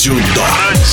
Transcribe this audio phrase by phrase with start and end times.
[0.00, 0.46] дзюдо.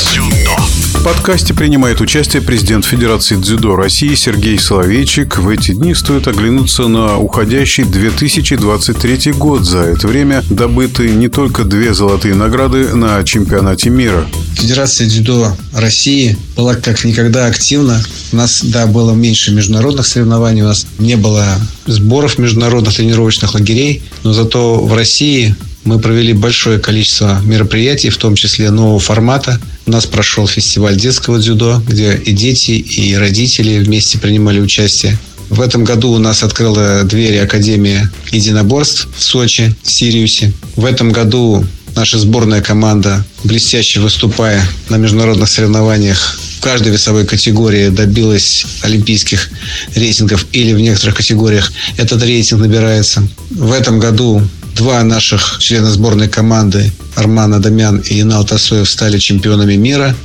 [0.04, 0.58] Дзюдо.
[1.00, 5.38] В подкасте принимает участие президент Федерации дзюдо России Сергей Соловейчик.
[5.38, 9.63] В эти дни стоит оглянуться на уходящий 2023 год.
[9.63, 14.28] За это время добыты не только две золотые награды на чемпионате мира.
[14.56, 18.03] Федерация дзюдо России была как никогда активна.
[18.34, 21.45] У нас, да, было меньше международных соревнований, у нас не было
[21.85, 25.55] сборов международных тренировочных лагерей, но зато в России
[25.88, 29.58] мы провели большое количество мероприятий, в том числе нового формата.
[29.86, 35.18] У нас прошел фестиваль детского дзюдо, где и дети, и родители вместе принимали участие.
[35.50, 40.52] В этом году у нас открыла двери Академия единоборств в Сочи, в Сириусе.
[40.76, 41.66] В этом году
[41.96, 49.49] наша сборная команда, блестяще выступая на международных соревнованиях, в каждой весовой категории добилась олимпийских
[49.96, 53.26] рейтингов или в некоторых категориях этот рейтинг набирается.
[53.52, 54.41] В этом году
[54.77, 60.15] Два наших члена сборной команды, Арман Адамян и Инал Тасоев, стали чемпионами мира.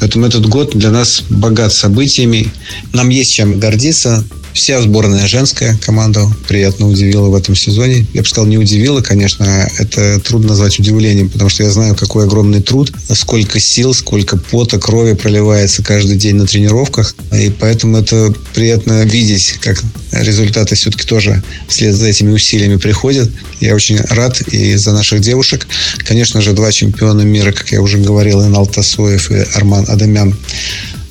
[0.00, 2.50] Поэтому этот год для нас богат событиями.
[2.94, 4.24] Нам есть чем гордиться.
[4.52, 8.06] Вся сборная женская команда приятно удивила в этом сезоне.
[8.12, 9.44] Я бы сказал, не удивила, конечно,
[9.78, 14.78] это трудно назвать удивлением, потому что я знаю, какой огромный труд, сколько сил, сколько пота,
[14.78, 17.14] крови проливается каждый день на тренировках.
[17.32, 19.82] И поэтому это приятно видеть, как
[20.12, 23.30] результаты все-таки тоже вслед за этими усилиями приходят.
[23.60, 25.66] Я очень рад и за наших девушек.
[26.04, 30.34] Конечно же, два чемпиона мира, как я уже говорил, Инал Тасоев и Арман Адамян.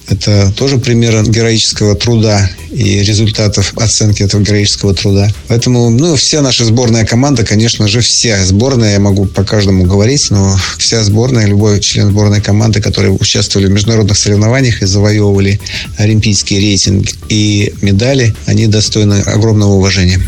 [0.09, 5.29] Это тоже пример героического труда и результатов оценки этого героического труда.
[5.47, 10.29] Поэтому, ну, вся наша сборная команда, конечно же, вся сборная, я могу по каждому говорить,
[10.29, 15.59] но вся сборная, любой член сборной команды, которые участвовали в международных соревнованиях и завоевывали
[15.97, 20.21] олимпийские рейтинги и медали, они достойны огромного уважения.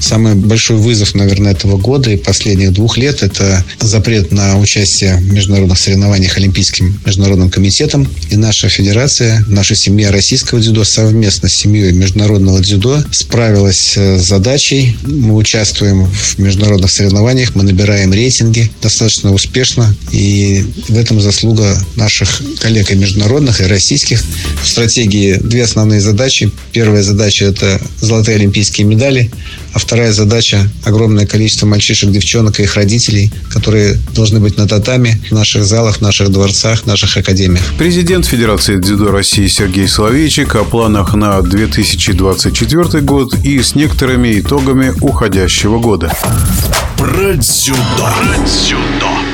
[0.00, 5.32] Самый большой вызов, наверное, этого года и последних двух лет– это запрет на участие в
[5.32, 8.08] международных соревнованиях Олимпийским международным комитетом.
[8.30, 14.26] И наша федерация, наша семья российского дзюдо совместно с семьей международного дзюдо справилась э, с
[14.26, 14.96] задачей.
[15.04, 19.94] Мы участвуем в международных соревнованиях, мы набираем рейтинги достаточно успешно.
[20.12, 24.22] И в этом заслуга наших коллег и международных, и российских.
[24.62, 26.50] В стратегии две основные задачи.
[26.72, 29.30] Первая задача– это золотые олимпийские медали.
[29.72, 35.20] А вторая задача– огромное количество мальчишек, девчонок и их родителей, которые должны быть на татами
[35.30, 37.64] в наших залах, в наших дворцах, в наших академиях.
[37.78, 44.94] Президент Федерации дзюдо России Сергей Соловейчик о планах на 2024 год и с некоторыми итогами
[45.00, 46.12] уходящего года.
[46.96, 47.78] Про дзюдо.
[47.98, 49.27] Про дзюдо.